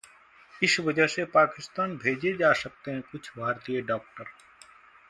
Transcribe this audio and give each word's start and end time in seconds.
इस 0.61 0.79
वजह 0.79 1.07
से 1.07 1.25
पाकिस्तान 1.25 1.95
भेजे 1.97 2.33
जा 2.37 2.51
सकते 2.53 2.91
हैं 2.91 3.01
कुछ 3.01 3.31
भारतीय 3.37 3.81
डॉक्टर 3.81 4.25